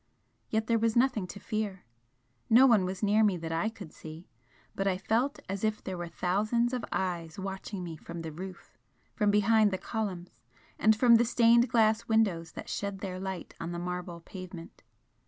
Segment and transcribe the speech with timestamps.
[0.49, 1.85] Yet there was nothing to fear.
[2.49, 4.27] No one was near me that I could see,
[4.73, 8.79] but I felt as if there were thousands of eyes watching me from the roof,
[9.13, 10.31] from behind the columns,
[10.79, 14.81] and from the stained glass windows that shed their light on the marble pavement.